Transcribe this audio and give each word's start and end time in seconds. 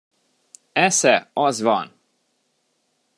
Esze, 0.75 1.29
az 1.33 1.59
van! 1.61 1.91